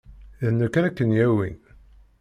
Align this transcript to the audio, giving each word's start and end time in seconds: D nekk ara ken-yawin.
D 0.49 0.51
nekk 0.51 0.73
ara 0.79 0.95
ken-yawin. 0.97 1.57